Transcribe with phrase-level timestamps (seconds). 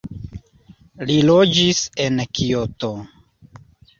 [1.09, 2.91] Li loĝis en Kioto.